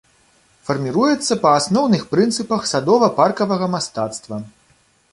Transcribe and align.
Фарміруецца 0.69 1.37
па 1.43 1.51
асноўных 1.59 2.01
прынцыпах 2.15 2.67
садова-паркавага 2.73 3.73
мастацтва. 3.79 4.45